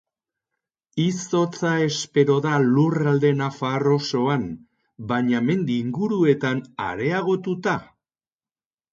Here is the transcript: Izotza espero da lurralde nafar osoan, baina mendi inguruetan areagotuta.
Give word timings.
Izotza 1.01 1.73
espero 1.87 2.37
da 2.45 2.53
lurralde 2.63 3.29
nafar 3.41 3.85
osoan, 3.95 4.47
baina 5.11 5.41
mendi 5.51 5.75
inguruetan 5.83 6.63
areagotuta. 6.87 7.75